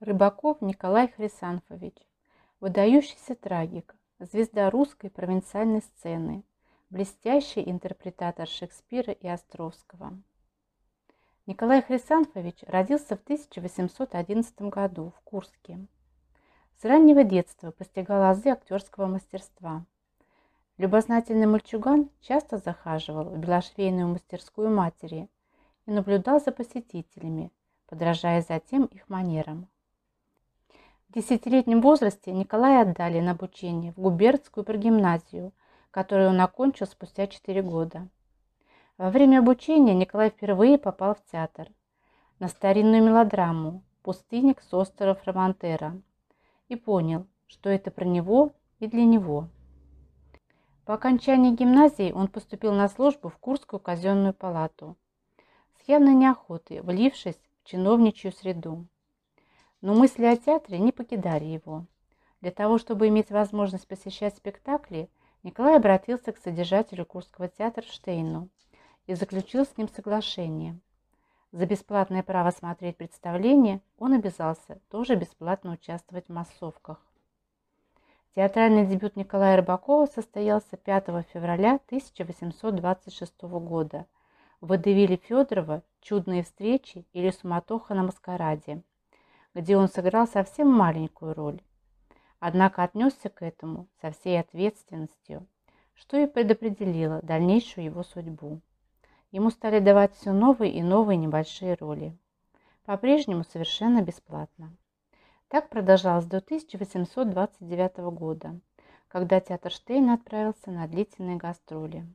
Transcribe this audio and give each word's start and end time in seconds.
Рыбаков 0.00 0.60
Николай 0.60 1.08
Хрисанфович, 1.08 1.96
выдающийся 2.60 3.34
трагик, 3.34 3.96
звезда 4.18 4.68
русской 4.68 5.08
провинциальной 5.08 5.80
сцены, 5.80 6.44
блестящий 6.90 7.62
интерпретатор 7.62 8.46
Шекспира 8.46 9.14
и 9.14 9.26
Островского. 9.26 10.12
Николай 11.46 11.80
Хрисанфович 11.80 12.64
родился 12.66 13.16
в 13.16 13.22
1811 13.22 14.60
году 14.68 15.14
в 15.16 15.20
Курске. 15.22 15.86
С 16.76 16.84
раннего 16.84 17.24
детства 17.24 17.70
постигал 17.70 18.24
азы 18.24 18.50
актерского 18.50 19.06
мастерства. 19.06 19.86
Любознательный 20.76 21.46
мальчуган 21.46 22.10
часто 22.20 22.58
захаживал 22.58 23.30
в 23.30 23.38
белошвейную 23.38 24.08
мастерскую 24.08 24.68
матери 24.68 25.30
и 25.86 25.90
наблюдал 25.90 26.38
за 26.38 26.52
посетителями, 26.52 27.50
подражая 27.86 28.42
затем 28.42 28.84
их 28.84 29.08
манерам. 29.08 29.70
В 31.08 31.12
десятилетнем 31.12 31.80
возрасте 31.80 32.32
Николая 32.32 32.82
отдали 32.82 33.20
на 33.20 33.30
обучение 33.30 33.92
в 33.92 34.00
губернскую 34.00 34.64
прогимназию, 34.64 35.52
которую 35.90 36.30
он 36.30 36.40
окончил 36.40 36.86
спустя 36.86 37.26
4 37.26 37.62
года. 37.62 38.08
Во 38.98 39.10
время 39.10 39.38
обучения 39.38 39.94
Николай 39.94 40.30
впервые 40.30 40.78
попал 40.78 41.14
в 41.14 41.24
театр 41.30 41.68
на 42.38 42.48
старинную 42.48 43.04
мелодраму 43.04 43.82
«Пустынник 44.02 44.60
с 44.60 44.74
острова 44.74 45.14
Фромантера» 45.14 46.00
и 46.68 46.76
понял, 46.76 47.26
что 47.46 47.70
это 47.70 47.90
про 47.90 48.04
него 48.04 48.52
и 48.80 48.88
для 48.88 49.04
него. 49.04 49.48
По 50.84 50.94
окончании 50.94 51.54
гимназии 51.54 52.12
он 52.12 52.28
поступил 52.28 52.72
на 52.72 52.88
службу 52.88 53.28
в 53.28 53.38
Курскую 53.38 53.80
казенную 53.80 54.34
палату, 54.34 54.96
с 55.80 55.88
явной 55.88 56.14
неохотой 56.14 56.80
влившись 56.80 57.38
в 57.62 57.68
чиновничью 57.68 58.32
среду. 58.32 58.86
Но 59.80 59.94
мысли 59.94 60.24
о 60.24 60.36
театре 60.36 60.78
не 60.78 60.92
покидали 60.92 61.44
его. 61.44 61.84
Для 62.40 62.50
того, 62.50 62.78
чтобы 62.78 63.08
иметь 63.08 63.30
возможность 63.30 63.86
посещать 63.86 64.36
спектакли, 64.36 65.10
Николай 65.42 65.76
обратился 65.76 66.32
к 66.32 66.38
содержателю 66.38 67.04
Курского 67.04 67.48
театра 67.48 67.82
Штейну 67.82 68.48
и 69.06 69.14
заключил 69.14 69.64
с 69.64 69.76
ним 69.76 69.88
соглашение. 69.88 70.78
За 71.52 71.66
бесплатное 71.66 72.22
право 72.22 72.50
смотреть 72.50 72.96
представление 72.96 73.80
он 73.98 74.12
обязался 74.12 74.80
тоже 74.90 75.14
бесплатно 75.14 75.72
участвовать 75.72 76.26
в 76.26 76.32
массовках. 76.32 77.00
Театральный 78.34 78.86
дебют 78.86 79.16
Николая 79.16 79.56
Рыбакова 79.56 80.06
состоялся 80.06 80.76
5 80.76 81.06
февраля 81.32 81.76
1826 81.86 83.42
года 83.42 84.06
в 84.60 84.66
водевиле 84.68 85.16
Федорова 85.16 85.82
«Чудные 86.00 86.42
встречи» 86.42 87.06
или 87.12 87.30
«Суматоха 87.30 87.94
на 87.94 88.02
маскараде», 88.02 88.82
где 89.56 89.78
он 89.78 89.88
сыграл 89.88 90.28
совсем 90.28 90.70
маленькую 90.70 91.32
роль. 91.32 91.62
Однако 92.40 92.82
отнесся 92.82 93.30
к 93.30 93.40
этому 93.42 93.88
со 94.02 94.10
всей 94.10 94.38
ответственностью, 94.38 95.46
что 95.94 96.18
и 96.18 96.26
предопределило 96.26 97.22
дальнейшую 97.22 97.86
его 97.86 98.02
судьбу. 98.02 98.60
Ему 99.30 99.48
стали 99.48 99.78
давать 99.78 100.14
все 100.14 100.32
новые 100.32 100.74
и 100.74 100.82
новые 100.82 101.16
небольшие 101.16 101.74
роли. 101.74 102.14
По-прежнему 102.84 103.44
совершенно 103.44 104.02
бесплатно. 104.02 104.76
Так 105.48 105.70
продолжалось 105.70 106.26
до 106.26 106.36
1829 106.36 107.96
года, 108.12 108.60
когда 109.08 109.40
театр 109.40 109.72
Штейна 109.72 110.14
отправился 110.14 110.70
на 110.70 110.86
длительные 110.86 111.38
гастроли. 111.38 112.06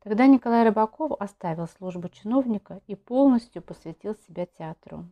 Тогда 0.00 0.26
Николай 0.26 0.64
Рыбаков 0.64 1.12
оставил 1.18 1.68
службу 1.68 2.10
чиновника 2.10 2.82
и 2.86 2.94
полностью 2.94 3.62
посвятил 3.62 4.14
себя 4.26 4.44
театру. 4.44 5.06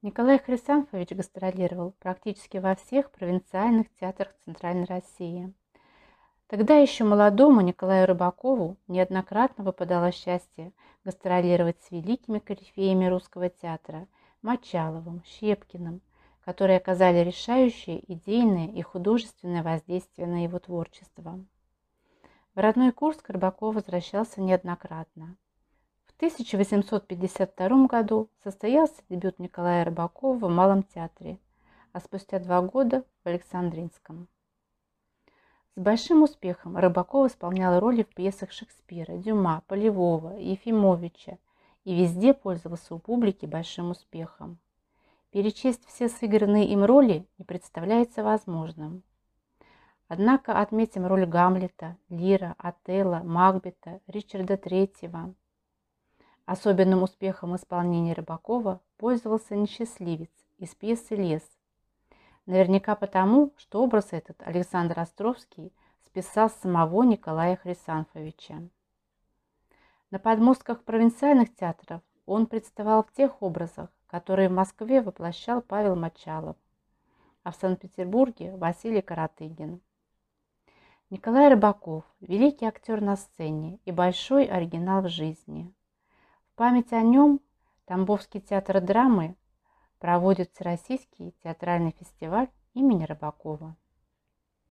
Николай 0.00 0.38
Хрисанфович 0.38 1.10
гастролировал 1.10 1.90
практически 1.98 2.58
во 2.58 2.76
всех 2.76 3.10
провинциальных 3.10 3.92
театрах 3.98 4.32
Центральной 4.44 4.84
России. 4.84 5.52
Тогда 6.46 6.76
еще 6.76 7.02
молодому 7.02 7.62
Николаю 7.62 8.06
Рыбакову 8.06 8.76
неоднократно 8.86 9.64
выпадало 9.64 10.12
счастье 10.12 10.72
гастролировать 11.04 11.82
с 11.82 11.90
великими 11.90 12.38
корифеями 12.38 13.06
русского 13.06 13.48
театра 13.50 14.06
Мочаловым, 14.40 15.24
Щепкиным, 15.26 16.00
которые 16.44 16.76
оказали 16.76 17.24
решающее 17.24 18.00
идейное 18.12 18.68
и 18.68 18.80
художественное 18.82 19.64
воздействие 19.64 20.28
на 20.28 20.44
его 20.44 20.60
творчество. 20.60 21.44
В 22.54 22.60
родной 22.60 22.92
Курск 22.92 23.28
Рыбаков 23.30 23.74
возвращался 23.74 24.40
неоднократно. 24.40 25.36
1852 26.18 27.86
году 27.86 28.28
состоялся 28.42 29.00
дебют 29.08 29.38
Николая 29.38 29.84
Рыбакова 29.84 30.48
в 30.48 30.50
Малом 30.50 30.82
театре, 30.82 31.38
а 31.92 32.00
спустя 32.00 32.40
два 32.40 32.60
года 32.60 33.04
в 33.22 33.28
Александринском. 33.28 34.26
С 35.76 35.80
большим 35.80 36.24
успехом 36.24 36.76
Рыбаков 36.76 37.30
исполнял 37.30 37.78
роли 37.78 38.02
в 38.02 38.12
пьесах 38.12 38.50
Шекспира, 38.50 39.16
Дюма, 39.16 39.62
Полевого, 39.68 40.30
Ефимовича 40.36 41.38
и 41.84 41.94
везде 41.94 42.34
пользовался 42.34 42.96
у 42.96 42.98
публики 42.98 43.46
большим 43.46 43.92
успехом. 43.92 44.58
Перечесть 45.30 45.86
все 45.86 46.08
сыгранные 46.08 46.66
им 46.66 46.82
роли 46.82 47.28
не 47.38 47.44
представляется 47.44 48.24
возможным. 48.24 49.04
Однако 50.08 50.58
отметим 50.58 51.06
роль 51.06 51.26
Гамлета, 51.26 51.96
Лира, 52.08 52.56
Отелла, 52.58 53.20
Макбета, 53.22 54.00
Ричарда 54.08 54.56
Третьего– 54.56 55.32
Особенным 56.48 57.02
успехом 57.02 57.56
исполнения 57.56 58.14
Рыбакова 58.14 58.80
пользовался 58.96 59.54
несчастливец 59.54 60.30
из 60.56 60.74
пьесы 60.74 61.14
«Лес». 61.14 61.42
Наверняка 62.46 62.94
потому, 62.94 63.52
что 63.58 63.82
образ 63.82 64.14
этот 64.14 64.40
Александр 64.40 64.98
Островский 64.98 65.74
списал 66.06 66.48
с 66.48 66.54
самого 66.54 67.02
Николая 67.02 67.56
Хрисанфовича. 67.56 68.62
На 70.10 70.18
подмостках 70.18 70.84
провинциальных 70.84 71.54
театров 71.54 72.00
он 72.24 72.46
представал 72.46 73.04
в 73.04 73.12
тех 73.12 73.42
образах, 73.42 73.90
которые 74.06 74.48
в 74.48 74.52
Москве 74.52 75.02
воплощал 75.02 75.60
Павел 75.60 75.96
Мочалов, 75.96 76.56
а 77.42 77.52
в 77.52 77.56
Санкт-Петербурге 77.56 78.56
Василий 78.56 79.02
Каратыгин. 79.02 79.82
Николай 81.10 81.50
Рыбаков– 81.50 82.04
великий 82.20 82.64
актер 82.64 83.02
на 83.02 83.16
сцене 83.16 83.80
и 83.84 83.92
большой 83.92 84.46
оригинал 84.46 85.02
в 85.02 85.10
жизни– 85.10 85.70
память 86.58 86.92
о 86.92 87.02
нем 87.02 87.40
Тамбовский 87.84 88.40
театр 88.40 88.80
драмы 88.80 89.36
проводит 90.00 90.50
Всероссийский 90.52 91.32
театральный 91.44 91.94
фестиваль 91.96 92.48
имени 92.74 93.04
Рыбакова. 93.04 93.76